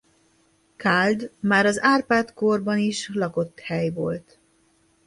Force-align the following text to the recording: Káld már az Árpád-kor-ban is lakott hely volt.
Káld 0.75 1.31
már 1.39 1.65
az 1.65 1.79
Árpád-kor-ban 1.81 2.77
is 2.77 3.09
lakott 3.13 3.59
hely 3.59 3.89
volt. 3.89 4.39